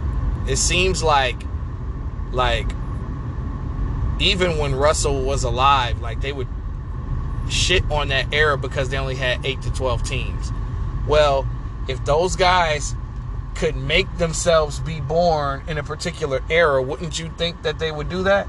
It 0.48 0.56
seems 0.56 1.02
like, 1.02 1.36
like, 2.32 2.66
even 4.18 4.56
when 4.56 4.74
Russell 4.74 5.22
was 5.22 5.44
alive, 5.44 6.00
like 6.00 6.22
they 6.22 6.32
would 6.32 6.48
shit 7.50 7.82
on 7.90 8.08
that 8.08 8.32
era 8.32 8.56
because 8.56 8.88
they 8.88 8.96
only 8.96 9.16
had 9.16 9.44
eight 9.44 9.60
to 9.62 9.70
twelve 9.70 10.02
teams. 10.02 10.50
Well, 11.06 11.46
if 11.86 12.02
those 12.06 12.36
guys 12.36 12.94
could 13.54 13.76
make 13.76 14.16
themselves 14.16 14.80
be 14.80 15.00
born 15.00 15.62
in 15.68 15.76
a 15.76 15.82
particular 15.82 16.42
era, 16.48 16.82
wouldn't 16.82 17.18
you 17.18 17.30
think 17.36 17.62
that 17.64 17.78
they 17.78 17.92
would 17.92 18.08
do 18.08 18.22
that? 18.22 18.48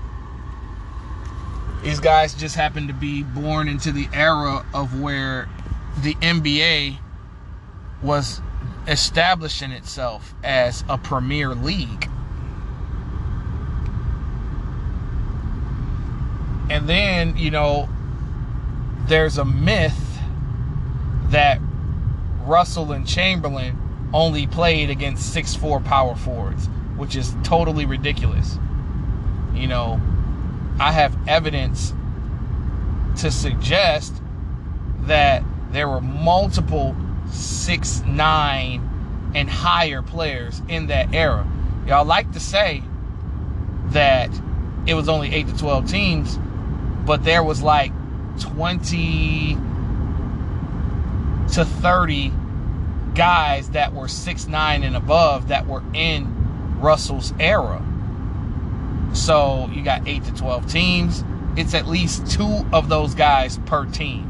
These 1.83 1.99
guys 1.99 2.33
just 2.33 2.55
happen 2.55 2.87
to 2.87 2.93
be 2.93 3.23
born 3.23 3.67
into 3.67 3.91
the 3.91 4.07
era 4.13 4.65
of 4.73 5.01
where 5.01 5.49
the 6.03 6.15
NBA 6.15 6.99
was 8.01 8.39
establishing 8.87 9.71
itself 9.71 10.33
as 10.43 10.83
a 10.87 10.97
premier 10.97 11.55
league. 11.55 12.09
And 16.69 16.89
then, 16.89 17.37
you 17.37 17.51
know, 17.51 17.89
there's 19.07 19.37
a 19.37 19.45
myth 19.45 20.19
that 21.29 21.59
Russell 22.43 22.91
and 22.91 23.07
Chamberlain 23.07 23.77
only 24.13 24.47
played 24.47 24.89
against 24.89 25.33
six 25.33 25.55
four 25.55 25.79
power 25.79 26.15
forwards, 26.15 26.67
which 26.95 27.15
is 27.15 27.35
totally 27.43 27.85
ridiculous. 27.85 28.57
You 29.53 29.67
know, 29.67 30.01
I 30.79 30.91
have 30.91 31.15
evidence 31.27 31.93
to 33.17 33.31
suggest 33.31 34.21
that 35.01 35.43
there 35.71 35.87
were 35.87 36.01
multiple 36.01 36.95
six 37.31 38.01
nine 38.05 39.31
and 39.35 39.49
higher 39.49 40.01
players 40.01 40.61
in 40.67 40.87
that 40.87 41.13
era. 41.13 41.45
Y'all 41.87 42.05
like 42.05 42.31
to 42.31 42.39
say 42.39 42.83
that 43.87 44.29
it 44.87 44.93
was 44.93 45.09
only 45.09 45.33
eight 45.33 45.47
to 45.47 45.57
twelve 45.57 45.89
teams, 45.89 46.39
but 47.05 47.23
there 47.23 47.43
was 47.43 47.61
like 47.61 47.91
twenty 48.39 49.57
to 51.53 51.65
thirty 51.65 52.31
guys 53.13 53.69
that 53.69 53.93
were 53.93 54.07
six 54.07 54.47
nine 54.47 54.83
and 54.83 54.95
above 54.95 55.49
that 55.49 55.67
were 55.67 55.83
in 55.93 56.79
Russell's 56.79 57.33
era. 57.39 57.83
So 59.13 59.69
you 59.71 59.83
got 59.83 60.07
eight 60.07 60.23
to 60.25 60.33
twelve 60.33 60.69
teams. 60.69 61.23
It's 61.55 61.73
at 61.73 61.87
least 61.87 62.29
two 62.29 62.65
of 62.73 62.89
those 62.89 63.15
guys 63.15 63.59
per 63.65 63.85
team. 63.85 64.29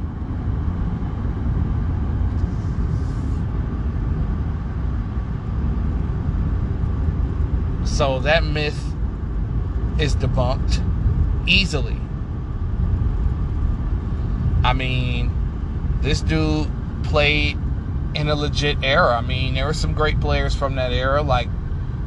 So 7.95 8.19
that 8.19 8.43
myth 8.43 8.77
is 9.97 10.17
debunked 10.17 10.83
easily. 11.47 11.95
I 14.65 14.73
mean, 14.73 15.31
this 16.01 16.19
dude 16.19 16.69
played 17.03 17.57
in 18.13 18.27
a 18.27 18.35
legit 18.35 18.79
era. 18.83 19.15
I 19.15 19.21
mean, 19.21 19.53
there 19.53 19.65
were 19.65 19.73
some 19.73 19.93
great 19.93 20.19
players 20.19 20.53
from 20.53 20.75
that 20.75 20.91
era, 20.91 21.21
like 21.21 21.47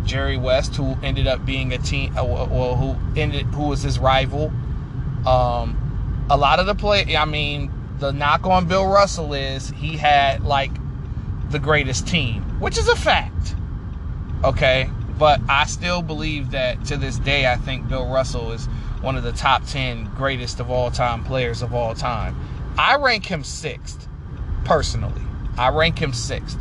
Jerry 0.05 0.37
West, 0.37 0.77
who 0.77 0.95
ended 1.03 1.27
up 1.27 1.47
being 1.47 1.73
a 1.73 1.79
team, 1.79 2.15
uh, 2.19 2.23
well, 2.23 2.77
who 2.77 3.19
ended, 3.19 3.47
who 3.47 3.69
was 3.69 3.81
his 3.81 3.99
rival. 3.99 4.53
Um, 5.27 6.27
a 6.29 6.37
lot 6.37 6.61
of 6.61 6.67
the 6.67 6.75
play, 6.75 7.17
I 7.17 7.25
mean, 7.25 7.73
the 7.99 8.13
knock 8.13 8.45
on 8.47 8.69
Bill 8.69 8.87
Russell 8.87 9.33
is 9.33 9.71
he 9.71 9.97
had 9.97 10.45
like 10.45 10.73
the 11.49 11.59
greatest 11.59 12.07
team, 12.07 12.43
which 12.61 12.77
is 12.77 12.89
a 12.89 12.97
fact. 12.97 13.55
Okay, 14.45 14.91
but 15.19 15.41
I 15.49 15.67
still 15.67 16.03
believe 16.03 16.53
that 16.53 16.85
to 16.87 16.97
this 16.97 17.19
day, 17.19 17.51
I 17.51 17.57
think 17.57 17.89
Bill 17.89 18.07
Russell 18.07 18.53
is 18.53 18.67
one 19.01 19.17
of 19.17 19.25
the 19.25 19.33
top 19.33 19.65
10 19.67 20.13
greatest 20.17 20.61
of 20.61 20.71
all 20.71 20.91
time 20.91 21.25
players 21.25 21.63
of 21.63 21.75
all 21.75 21.95
time. 21.95 22.37
I 22.79 22.97
rank 22.97 23.27
him 23.27 23.43
sixth, 23.43 24.09
personally. 24.65 25.23
I 25.57 25.71
rank 25.71 25.99
him 25.99 26.13
sixth 26.13 26.59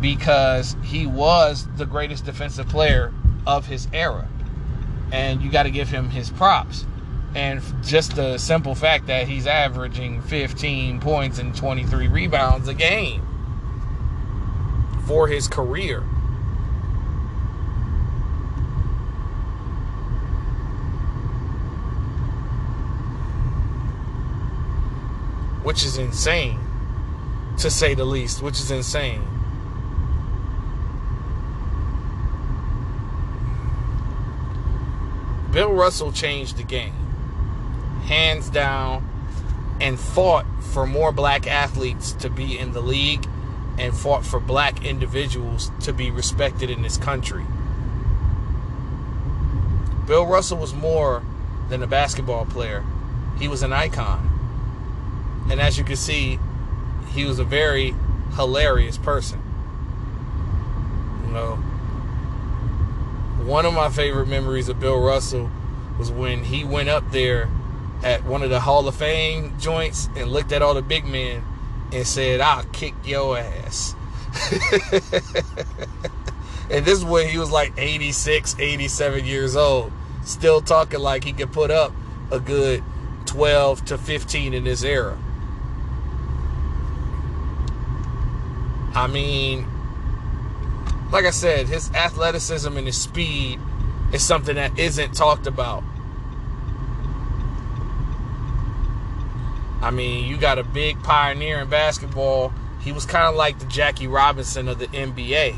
because 0.00 0.76
he 0.82 1.06
was 1.06 1.66
the 1.76 1.86
greatest 1.86 2.24
defensive 2.24 2.68
player 2.68 3.12
of 3.46 3.66
his 3.66 3.88
era. 3.92 4.28
And 5.10 5.42
you 5.42 5.50
got 5.50 5.62
to 5.62 5.70
give 5.70 5.88
him 5.88 6.10
his 6.10 6.30
props. 6.30 6.84
And 7.34 7.62
just 7.82 8.16
the 8.16 8.36
simple 8.36 8.74
fact 8.74 9.06
that 9.06 9.26
he's 9.26 9.46
averaging 9.46 10.20
15 10.22 11.00
points 11.00 11.38
and 11.38 11.54
23 11.54 12.08
rebounds 12.08 12.68
a 12.68 12.74
game 12.74 13.26
for 15.06 15.28
his 15.28 15.48
career. 15.48 16.02
Which 25.62 25.84
is 25.84 25.98
insane, 25.98 26.58
to 27.58 27.70
say 27.70 27.94
the 27.94 28.04
least, 28.04 28.42
which 28.42 28.58
is 28.58 28.70
insane. 28.70 29.22
Bill 35.52 35.72
Russell 35.72 36.12
changed 36.12 36.56
the 36.56 36.62
game, 36.62 36.94
hands 38.04 38.48
down, 38.48 39.06
and 39.80 40.00
fought 40.00 40.46
for 40.72 40.86
more 40.86 41.12
black 41.12 41.46
athletes 41.46 42.12
to 42.12 42.30
be 42.30 42.58
in 42.58 42.72
the 42.72 42.80
league 42.80 43.26
and 43.78 43.94
fought 43.94 44.24
for 44.24 44.40
black 44.40 44.84
individuals 44.84 45.70
to 45.80 45.92
be 45.92 46.10
respected 46.10 46.70
in 46.70 46.82
this 46.82 46.96
country. 46.96 47.44
Bill 50.06 50.26
Russell 50.26 50.58
was 50.58 50.72
more 50.72 51.22
than 51.68 51.82
a 51.82 51.86
basketball 51.86 52.46
player, 52.46 52.84
he 53.38 53.46
was 53.48 53.62
an 53.62 53.72
icon. 53.72 54.31
And 55.50 55.60
as 55.60 55.78
you 55.78 55.84
can 55.84 55.96
see, 55.96 56.38
he 57.12 57.24
was 57.24 57.38
a 57.38 57.44
very 57.44 57.94
hilarious 58.34 58.98
person. 58.98 59.40
You 61.26 61.32
know, 61.32 61.56
one 63.44 63.66
of 63.66 63.74
my 63.74 63.90
favorite 63.90 64.28
memories 64.28 64.68
of 64.68 64.80
Bill 64.80 65.00
Russell 65.00 65.50
was 65.98 66.10
when 66.10 66.44
he 66.44 66.64
went 66.64 66.88
up 66.88 67.10
there 67.10 67.48
at 68.02 68.24
one 68.24 68.42
of 68.42 68.50
the 68.50 68.60
Hall 68.60 68.88
of 68.88 68.94
Fame 68.94 69.58
joints 69.58 70.08
and 70.16 70.30
looked 70.30 70.52
at 70.52 70.62
all 70.62 70.74
the 70.74 70.82
big 70.82 71.04
men 71.04 71.44
and 71.92 72.06
said, 72.06 72.40
I'll 72.40 72.64
kick 72.64 72.94
your 73.04 73.38
ass. 73.38 73.94
and 76.70 76.84
this 76.84 76.98
is 76.98 77.04
when 77.04 77.28
he 77.28 77.38
was 77.38 77.50
like 77.50 77.72
86, 77.76 78.56
87 78.58 79.24
years 79.24 79.56
old, 79.56 79.92
still 80.24 80.60
talking 80.60 81.00
like 81.00 81.24
he 81.24 81.32
could 81.32 81.52
put 81.52 81.70
up 81.70 81.92
a 82.30 82.40
good 82.40 82.82
12 83.26 83.84
to 83.86 83.98
15 83.98 84.54
in 84.54 84.64
this 84.64 84.82
era. 84.82 85.18
I 88.94 89.06
mean, 89.06 89.66
like 91.10 91.24
I 91.24 91.30
said, 91.30 91.68
his 91.68 91.90
athleticism 91.92 92.76
and 92.76 92.86
his 92.86 93.00
speed 93.00 93.58
is 94.12 94.22
something 94.22 94.56
that 94.56 94.78
isn't 94.78 95.14
talked 95.14 95.46
about. 95.46 95.82
I 99.80 99.90
mean, 99.90 100.28
you 100.28 100.36
got 100.36 100.58
a 100.58 100.64
big 100.64 101.02
pioneer 101.02 101.60
in 101.60 101.68
basketball 101.68 102.52
he 102.82 102.90
was 102.90 103.06
kind 103.06 103.26
of 103.26 103.36
like 103.36 103.58
the 103.58 103.66
Jackie 103.66 104.08
Robinson 104.08 104.68
of 104.68 104.78
the 104.78 104.88
NBA. 104.88 105.56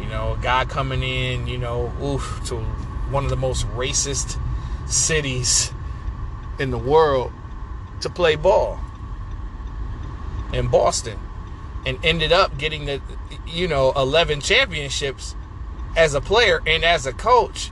You 0.00 0.06
know, 0.06 0.32
a 0.38 0.42
guy 0.42 0.64
coming 0.64 1.02
in, 1.02 1.46
you 1.46 1.58
know, 1.58 1.92
oof, 2.02 2.40
to 2.46 2.56
one 3.10 3.24
of 3.24 3.30
the 3.30 3.36
most 3.36 3.66
racist 3.68 4.38
cities 4.86 5.72
in 6.58 6.70
the 6.70 6.78
world 6.78 7.32
to 8.00 8.08
play 8.08 8.36
ball 8.36 8.80
in 10.52 10.68
Boston 10.68 11.18
and 11.86 11.98
ended 12.04 12.32
up 12.32 12.56
getting 12.58 12.86
the 12.86 13.00
you 13.46 13.68
know 13.68 13.92
11 13.92 14.40
championships 14.40 15.34
as 15.96 16.14
a 16.14 16.20
player 16.20 16.60
and 16.66 16.84
as 16.84 17.06
a 17.06 17.12
coach 17.12 17.70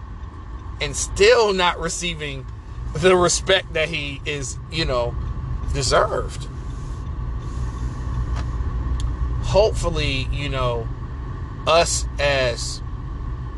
and 0.80 0.96
still 0.96 1.52
not 1.52 1.78
receiving 1.78 2.46
the 2.94 3.16
respect 3.16 3.72
that 3.72 3.88
he 3.88 4.20
is, 4.24 4.58
you 4.70 4.84
know, 4.84 5.14
deserved. 5.72 6.46
Hopefully, 9.44 10.28
you 10.32 10.48
know, 10.48 10.88
us 11.66 12.06
as 12.18 12.82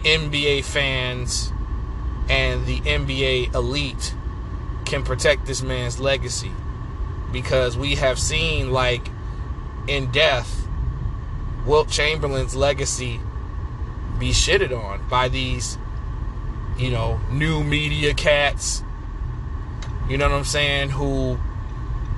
NBA 0.03 0.65
fans 0.65 1.53
and 2.29 2.67
the 2.67 2.81
NBA 2.81 3.55
elite 3.55 4.15
can 4.85 5.03
protect 5.03 5.47
this 5.47 5.63
man's 5.63 5.99
legacy 5.99 6.53
because 7.33 7.77
we 7.77 7.97
have 7.97 8.19
seen 8.19 8.71
like 8.71 9.09
in 9.87 10.11
death 10.11 10.67
Wilt 11.67 11.89
Chamberlain's 11.89 12.55
legacy 12.55 13.21
be 14.19 14.31
shitted 14.31 14.71
on 14.77 15.07
by 15.09 15.29
these 15.29 15.79
you 16.79 16.91
know 16.91 17.21
new 17.31 17.63
media 17.63 18.15
cats 18.15 18.83
you 20.09 20.19
know 20.19 20.29
what 20.29 20.37
I'm 20.37 20.45
saying 20.45 20.91
who 20.91 21.39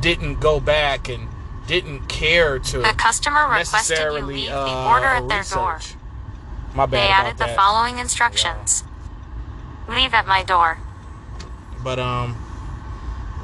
didn't 0.00 0.40
go 0.40 0.60
back 0.60 1.08
and 1.08 1.28
didn't 1.66 2.08
care 2.08 2.58
to 2.58 2.78
The 2.78 2.94
customer 2.96 3.48
requested 3.48 3.98
you 3.98 4.10
leave 4.20 4.48
the 4.48 4.56
uh, 4.56 4.88
order 4.88 5.06
at 5.06 5.28
their 5.28 5.42
door. 5.42 5.80
My 6.74 6.86
bad 6.86 6.92
They 6.92 7.08
added 7.08 7.38
the 7.38 7.46
that. 7.46 7.56
following 7.56 7.98
instructions. 7.98 8.84
Leave 9.88 10.14
at 10.14 10.26
my 10.26 10.42
door. 10.42 10.78
But 11.82 11.98
um 11.98 12.36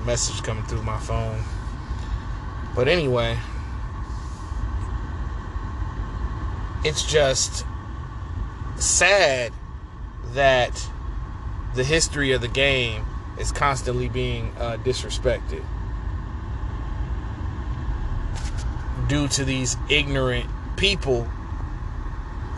message 0.05 0.43
coming 0.43 0.65
through 0.65 0.83
my 0.83 0.99
phone. 0.99 1.43
But 2.75 2.89
anyway, 2.89 3.39
it's 6.85 7.05
just 7.05 7.65
sad 8.77 9.53
that 10.33 10.89
the 11.75 11.85
history 11.85 12.33
of 12.33 12.41
the 12.41 12.49
game 12.49 13.05
is 13.39 13.53
constantly 13.53 14.09
being 14.09 14.53
uh, 14.59 14.77
disrespected 14.85 15.65
due 19.09 19.29
to 19.29 19.45
these 19.45 19.77
ignorant 19.89 20.49
people 20.77 21.25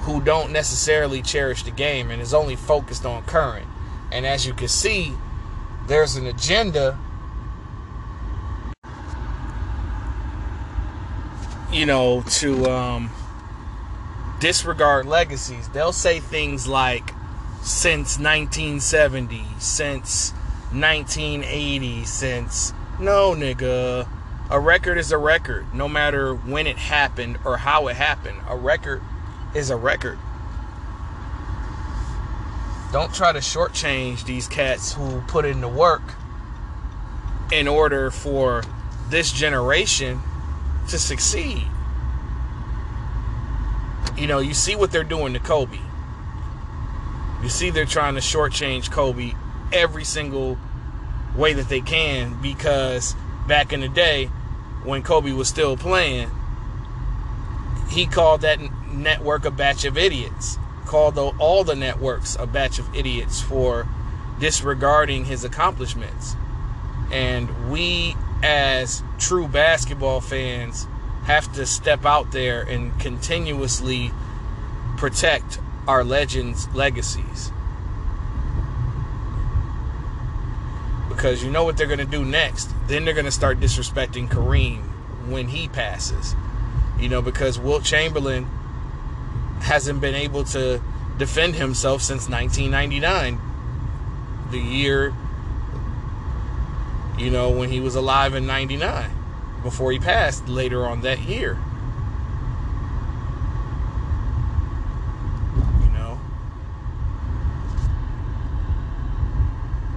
who 0.03 0.21
don't 0.21 0.53
necessarily 0.53 1.23
cherish 1.23 1.63
the 1.63 1.71
game 1.71 2.11
and 2.11 2.21
is 2.21 2.35
only 2.35 2.57
focused 2.57 3.07
on 3.07 3.23
current. 3.25 3.67
And 4.13 4.27
as 4.27 4.47
you 4.47 4.53
can 4.53 4.69
see, 4.69 5.15
there's 5.87 6.17
an 6.17 6.27
agenda 6.27 6.99
you 11.73 11.85
know 11.85 12.23
to 12.29 12.65
um 12.67 13.11
disregard 14.45 15.07
legacies. 15.07 15.71
They'll 15.71 15.91
say 15.91 16.21
things 16.21 16.69
like 16.69 17.13
since 17.63 18.19
1970 18.19 19.43
since 19.59 20.33
1980 20.71 22.05
since 22.05 22.75
no 23.01 23.33
nigga. 23.33 24.07
A 24.51 24.61
record 24.61 24.99
is 24.99 25.13
a 25.13 25.17
record 25.17 25.73
no 25.73 25.89
matter 25.89 26.35
when 26.35 26.67
it 26.67 26.77
happened 26.77 27.39
or 27.43 27.57
how 27.57 27.89
it 27.89 27.97
happened. 27.97 28.37
A 28.47 28.55
record 28.55 29.01
is 29.55 29.71
a 29.71 29.77
record. 29.77 30.19
Don't 32.93 33.15
try 33.15 33.33
to 33.33 33.39
shortchange 33.39 34.27
these 34.27 34.47
cats 34.47 34.93
who 34.93 35.23
put 35.23 35.47
in 35.47 35.63
the 35.63 35.69
work 35.69 36.03
in 37.51 37.67
order 37.67 38.11
for 38.11 38.63
this 39.09 39.33
generation 39.33 40.21
to 40.91 40.99
succeed. 40.99 41.67
You 44.17 44.27
know, 44.27 44.39
you 44.39 44.55
see 44.55 44.77
what 44.77 44.93
they're 44.93 45.03
doing 45.05 45.33
to 45.33 45.41
Kobe. 45.41 45.79
You 47.43 47.49
see 47.49 47.71
they're 47.71 47.85
trying 47.85 48.15
to 48.15 48.21
shortchange 48.21 48.91
Kobe 48.91 49.35
every 49.73 50.05
single 50.05 50.59
way 51.37 51.53
that 51.53 51.69
they 51.69 51.81
can 51.81 52.41
because 52.41 53.15
back 53.47 53.73
in 53.73 53.81
the 53.81 53.89
day 53.89 54.27
when 54.85 55.03
Kobe 55.03 55.33
was 55.33 55.49
still 55.49 55.77
playing, 55.77 56.31
he 57.91 58.07
called 58.07 58.43
that 58.43 58.61
network 58.93 59.45
a 59.45 59.51
batch 59.51 59.85
of 59.85 59.99
idiots. 59.99 60.59
Called 60.87 61.19
all 61.19 61.65
the 61.65 61.75
networks 61.75 62.37
a 62.39 62.47
batch 62.47 62.79
of 62.79 62.95
idiots 62.95 63.41
for 63.41 63.89
disregarding 64.39 65.25
his 65.25 65.45
accomplishments. 65.45 66.37
And 67.11 67.71
we, 67.71 68.17
as 68.43 69.03
true 69.19 69.49
basketball 69.49 70.21
fans, 70.21 70.87
have 71.25 71.53
to 71.55 71.65
step 71.67 72.05
out 72.05 72.33
there 72.33 72.63
and 72.63 72.99
continuously 73.01 74.13
protect 74.97 75.59
our 75.89 76.05
legends' 76.05 76.69
legacies. 76.75 77.51
Because 81.09 81.43
you 81.43 81.51
know 81.51 81.65
what 81.65 81.77
they're 81.77 81.87
going 81.87 81.99
to 81.99 82.05
do 82.05 82.25
next. 82.25 82.71
Then 82.87 83.05
they're 83.05 83.15
going 83.15 83.25
to 83.25 83.33
start 83.33 83.59
disrespecting 83.61 84.29
Kareem 84.29 84.83
when 85.29 85.49
he 85.49 85.69
passes. 85.69 86.35
You 86.99 87.09
know, 87.09 87.23
because 87.23 87.59
Wilt 87.59 87.85
Chamberlain 87.85 88.45
hasn't 89.61 90.01
been 90.01 90.15
able 90.15 90.45
to 90.45 90.83
defend 91.17 91.55
himself 91.55 92.03
since 92.03 92.29
1999, 92.29 93.41
the 94.51 94.59
year 94.59 95.15
you 97.17 97.31
know, 97.31 97.49
when 97.51 97.71
he 97.71 97.81
was 97.81 97.95
alive 97.95 98.35
in 98.35 98.45
99 98.47 99.24
before 99.65 99.91
he 99.91 99.99
passed 99.99 100.47
later 100.47 100.87
on 100.87 101.01
that 101.01 101.19
year. 101.23 101.59
You 105.83 105.91
know, 105.91 106.21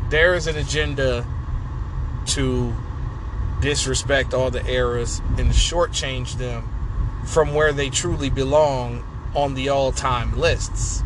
there 0.09 0.33
is 0.33 0.47
an 0.47 0.55
agenda 0.55 1.27
to 2.27 2.73
disrespect 3.61 4.33
all 4.33 4.49
the 4.49 4.65
eras 4.65 5.19
and 5.37 5.51
shortchange 5.51 6.37
them 6.37 6.69
from 7.25 7.53
where 7.53 7.73
they 7.73 7.89
truly 7.89 8.29
belong 8.29 9.03
on 9.35 9.53
the 9.53 9.69
all 9.69 9.91
time 9.91 10.37
lists. 10.37 11.03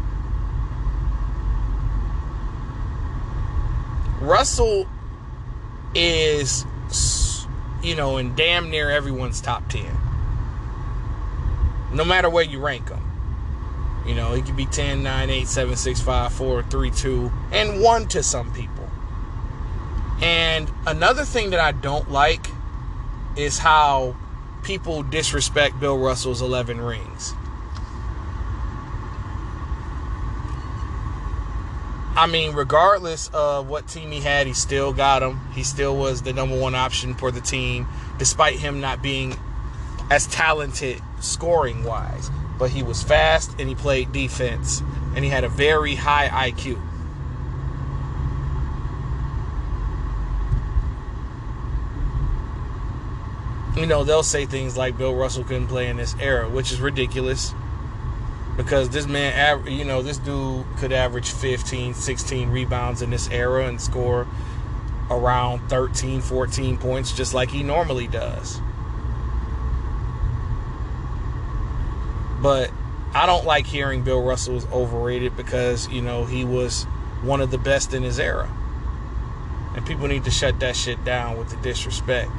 Russell 4.22 4.88
is, 5.96 6.64
you 7.84 7.96
know, 7.96 8.18
in 8.18 8.36
damn 8.36 8.70
near 8.70 8.90
everyone's 8.90 9.42
top 9.42 9.68
10. 9.70 9.86
No 11.94 12.06
matter 12.06 12.30
where 12.30 12.44
you 12.44 12.60
rank 12.60 12.90
him. 12.90 13.04
You 14.06 14.16
know, 14.16 14.34
he 14.34 14.42
could 14.42 14.56
be 14.56 14.66
10, 14.66 15.04
9, 15.04 15.30
8, 15.30 15.48
7, 15.48 15.76
6, 15.76 16.02
5, 16.02 16.34
4, 16.34 16.64
3, 16.64 16.92
2, 16.92 17.32
and 17.52 17.82
1 17.82 18.08
to 18.10 18.24
some 18.24 18.52
people. 18.54 18.90
And 20.22 20.72
another 20.86 21.26
thing 21.26 21.52
that 21.52 21.60
I 21.60 21.72
don't 21.72 22.12
like 22.12 22.48
is 23.36 23.60
how 23.60 24.16
people 24.64 25.04
disrespect 25.04 25.80
Bill 25.80 25.98
Russell's 25.98 26.42
11 26.42 26.82
rings. 26.82 27.34
I 32.14 32.28
mean, 32.28 32.54
regardless 32.54 33.30
of 33.34 33.68
what 33.68 33.88
team 33.88 34.12
he 34.12 34.20
had, 34.20 34.46
he 34.46 34.54
still 34.54 34.92
got 34.92 35.24
him. 35.24 35.40
He 35.54 35.64
still 35.64 35.96
was 35.96 36.22
the 36.24 36.34
number 36.34 36.60
one 36.60 36.76
option 36.76 37.14
for 37.14 37.32
the 37.32 37.40
team, 37.40 37.88
despite 38.18 38.60
him 38.60 38.82
not 38.82 39.02
being 39.02 39.38
as 40.10 40.28
talented 40.28 41.02
scoring 41.22 41.86
wise. 41.86 42.30
But 42.60 42.72
he 42.72 42.84
was 42.84 43.02
fast 43.02 43.56
and 43.60 43.70
he 43.70 43.76
played 43.76 44.12
defense, 44.12 44.82
and 45.16 45.24
he 45.24 45.32
had 45.32 45.46
a 45.46 45.50
very 45.50 45.96
high 45.96 46.52
IQ. 46.52 46.80
You 53.78 53.86
know, 53.86 54.04
they'll 54.04 54.22
say 54.22 54.46
things 54.46 54.76
like 54.76 54.98
Bill 54.98 55.16
Russell 55.16 55.46
couldn't 55.46 55.68
play 55.68 55.88
in 55.88 55.96
this 55.96 56.14
era, 56.20 56.50
which 56.50 56.74
is 56.74 56.82
ridiculous 56.82 57.54
because 58.58 58.90
this 58.90 59.08
man, 59.08 59.66
you 59.68 59.86
know, 59.86 60.02
this 60.02 60.18
dude 60.18 60.66
could 60.78 60.92
average 60.92 61.32
15, 61.32 61.94
16 61.94 62.50
rebounds 62.50 63.02
in 63.02 63.10
this 63.10 63.30
era 63.30 63.68
and 63.68 63.82
score 63.82 64.28
around 65.10 65.68
13, 65.70 66.22
14 66.22 66.78
points 66.78 67.12
just 67.12 67.34
like 67.34 67.50
he 67.50 67.64
normally 67.64 68.08
does. 68.08 68.60
But 72.42 72.72
I 73.14 73.26
don't 73.26 73.46
like 73.46 73.68
hearing 73.68 74.04
Bill 74.04 74.22
Russell 74.22 74.56
is 74.56 74.66
overrated 74.68 75.36
because, 75.38 75.88
you 75.90 76.02
know, 76.02 76.26
he 76.26 76.44
was 76.44 76.84
one 77.22 77.42
of 77.42 77.52
the 77.52 77.58
best 77.58 77.94
in 77.94 78.04
his 78.04 78.20
era. 78.20 78.50
And 79.76 79.86
people 79.86 80.08
need 80.08 80.24
to 80.26 80.32
shut 80.32 80.60
that 80.60 80.76
shit 80.76 81.04
down 81.06 81.38
with 81.38 81.50
the 81.50 81.58
disrespect. 81.58 82.32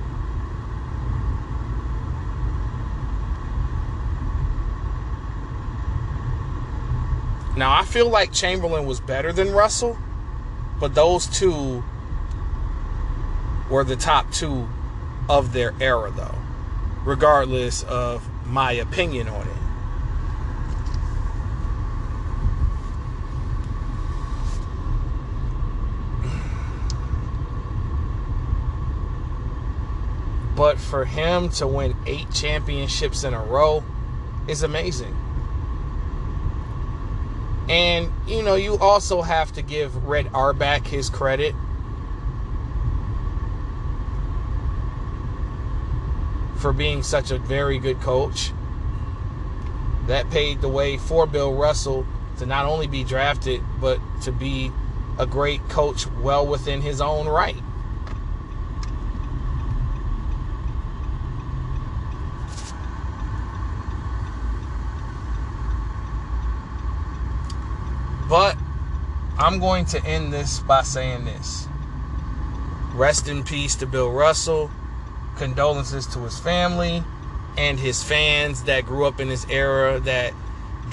Now, 7.54 7.78
I 7.78 7.84
feel 7.84 8.08
like 8.08 8.32
Chamberlain 8.32 8.86
was 8.86 9.00
better 9.00 9.30
than 9.30 9.52
Russell, 9.52 9.98
but 10.80 10.94
those 10.94 11.26
two 11.26 11.84
were 13.70 13.84
the 13.84 13.96
top 13.96 14.32
two 14.32 14.68
of 15.28 15.52
their 15.52 15.74
era, 15.78 16.10
though, 16.10 16.34
regardless 17.04 17.82
of 17.82 18.26
my 18.46 18.72
opinion 18.72 19.28
on 19.28 19.46
it. 19.46 19.56
But 30.56 30.78
for 30.78 31.04
him 31.04 31.50
to 31.50 31.66
win 31.66 31.94
eight 32.06 32.30
championships 32.32 33.24
in 33.24 33.34
a 33.34 33.42
row 33.42 33.84
is 34.48 34.62
amazing. 34.62 35.21
And, 37.72 38.12
you 38.26 38.42
know, 38.42 38.54
you 38.54 38.76
also 38.76 39.22
have 39.22 39.50
to 39.54 39.62
give 39.62 40.04
Red 40.04 40.28
Auerbach 40.34 40.86
his 40.86 41.08
credit. 41.08 41.54
For 46.58 46.74
being 46.74 47.02
such 47.02 47.30
a 47.30 47.38
very 47.38 47.78
good 47.78 47.98
coach. 48.02 48.52
That 50.06 50.28
paved 50.30 50.60
the 50.60 50.68
way 50.68 50.98
for 50.98 51.26
Bill 51.26 51.54
Russell 51.54 52.06
to 52.36 52.44
not 52.44 52.66
only 52.66 52.88
be 52.88 53.04
drafted, 53.04 53.62
but 53.80 53.98
to 54.24 54.32
be 54.32 54.70
a 55.18 55.24
great 55.26 55.66
coach 55.70 56.06
well 56.08 56.46
within 56.46 56.82
his 56.82 57.00
own 57.00 57.26
right. 57.26 57.56
But 68.32 68.56
I'm 69.42 69.58
going 69.58 69.86
to 69.86 70.04
end 70.04 70.32
this 70.32 70.60
by 70.60 70.82
saying 70.82 71.24
this. 71.24 71.66
Rest 72.94 73.26
in 73.26 73.42
peace 73.42 73.74
to 73.76 73.86
Bill 73.86 74.08
Russell. 74.08 74.70
Condolences 75.36 76.06
to 76.08 76.20
his 76.20 76.38
family 76.38 77.02
and 77.58 77.80
his 77.80 78.04
fans 78.04 78.62
that 78.64 78.86
grew 78.86 79.04
up 79.04 79.18
in 79.18 79.26
his 79.26 79.44
era 79.46 79.98
that 80.00 80.32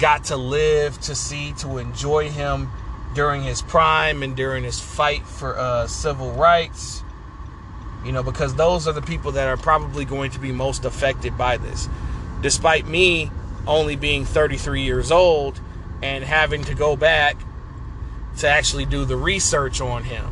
got 0.00 0.24
to 0.24 0.36
live 0.36 1.00
to 1.02 1.14
see 1.14 1.52
to 1.58 1.78
enjoy 1.78 2.28
him 2.28 2.68
during 3.14 3.44
his 3.44 3.62
prime 3.62 4.24
and 4.24 4.34
during 4.34 4.64
his 4.64 4.80
fight 4.80 5.24
for 5.24 5.56
uh, 5.56 5.86
civil 5.86 6.32
rights. 6.32 7.04
You 8.04 8.10
know, 8.10 8.24
because 8.24 8.56
those 8.56 8.88
are 8.88 8.92
the 8.92 9.02
people 9.02 9.30
that 9.32 9.46
are 9.46 9.58
probably 9.58 10.04
going 10.04 10.32
to 10.32 10.40
be 10.40 10.50
most 10.50 10.84
affected 10.84 11.38
by 11.38 11.56
this. 11.56 11.88
Despite 12.40 12.84
me 12.88 13.30
only 13.68 13.94
being 13.94 14.24
33 14.24 14.82
years 14.82 15.12
old 15.12 15.60
and 16.02 16.24
having 16.24 16.64
to 16.64 16.74
go 16.74 16.96
back 16.96 17.36
to 18.38 18.48
actually 18.48 18.86
do 18.86 19.04
the 19.04 19.16
research 19.16 19.80
on 19.80 20.04
him. 20.04 20.26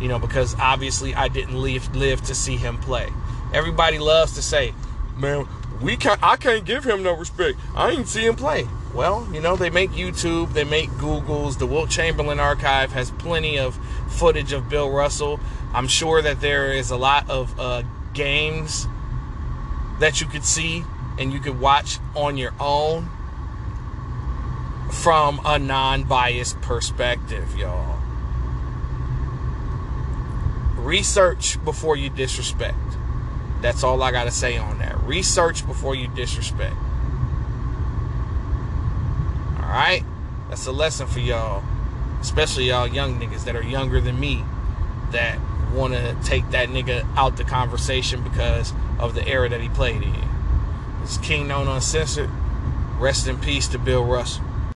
You 0.00 0.08
know, 0.08 0.18
because 0.18 0.56
obviously 0.58 1.14
I 1.14 1.28
didn't 1.28 1.60
live 1.60 1.94
live 1.94 2.22
to 2.22 2.34
see 2.34 2.56
him 2.56 2.78
play. 2.78 3.08
Everybody 3.52 3.98
loves 3.98 4.32
to 4.34 4.42
say, 4.42 4.74
"Man, 5.16 5.46
we 5.80 5.96
can't. 5.96 6.22
I 6.22 6.36
can't 6.36 6.64
give 6.64 6.84
him 6.84 7.02
no 7.02 7.16
respect. 7.16 7.58
I 7.74 7.90
ain't 7.90 8.08
see 8.08 8.26
him 8.26 8.36
play." 8.36 8.66
Well, 8.94 9.26
you 9.32 9.40
know, 9.40 9.56
they 9.56 9.70
make 9.70 9.90
YouTube, 9.90 10.52
they 10.52 10.62
make 10.62 10.88
Googles. 10.90 11.58
The 11.58 11.66
Wilt 11.66 11.90
Chamberlain 11.90 12.38
archive 12.38 12.92
has 12.92 13.10
plenty 13.10 13.58
of 13.58 13.76
footage 14.08 14.52
of 14.52 14.68
Bill 14.68 14.88
Russell. 14.88 15.40
I'm 15.72 15.88
sure 15.88 16.22
that 16.22 16.40
there 16.40 16.72
is 16.72 16.92
a 16.92 16.96
lot 16.96 17.28
of 17.28 17.58
uh, 17.58 17.82
games 18.12 18.86
that 19.98 20.20
you 20.20 20.28
could 20.28 20.44
see 20.44 20.84
and 21.18 21.32
you 21.32 21.40
could 21.40 21.58
watch 21.58 21.98
on 22.14 22.36
your 22.36 22.54
own 22.60 23.08
from 24.94 25.40
a 25.44 25.58
non 25.58 26.04
biased 26.04 26.60
perspective, 26.62 27.56
y'all. 27.56 27.98
Research 30.76 31.62
before 31.64 31.96
you 31.96 32.10
disrespect. 32.10 32.76
That's 33.60 33.82
all 33.82 34.02
I 34.02 34.12
got 34.12 34.24
to 34.24 34.30
say 34.30 34.56
on 34.56 34.78
that. 34.78 34.98
Research 35.04 35.66
before 35.66 35.94
you 35.94 36.08
disrespect. 36.08 36.76
All 39.56 39.68
right? 39.68 40.02
That's 40.48 40.66
a 40.66 40.72
lesson 40.72 41.06
for 41.06 41.20
y'all, 41.20 41.64
especially 42.20 42.68
y'all 42.68 42.86
young 42.86 43.18
niggas 43.18 43.44
that 43.44 43.56
are 43.56 43.62
younger 43.62 44.00
than 44.00 44.20
me 44.20 44.44
that 45.10 45.38
want 45.72 45.94
to 45.94 46.16
take 46.22 46.48
that 46.50 46.68
nigga 46.68 47.06
out 47.16 47.36
the 47.36 47.44
conversation 47.44 48.22
because 48.22 48.72
of 48.98 49.14
the 49.14 49.26
era 49.26 49.48
that 49.48 49.60
he 49.60 49.68
played 49.70 50.02
in. 50.02 50.28
It's 51.02 51.18
Kingknown 51.18 51.68
Uncensored. 51.68 52.30
Rest 52.98 53.26
in 53.26 53.38
peace 53.38 53.66
to 53.68 53.78
Bill 53.78 54.04
Russell. 54.04 54.44